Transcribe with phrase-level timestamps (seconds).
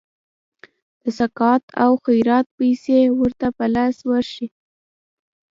[1.01, 4.47] د سقاط او خیرات پیسي ورته په لاس ورشي.